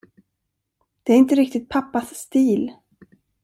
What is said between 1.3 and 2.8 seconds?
riktigt pappas stil.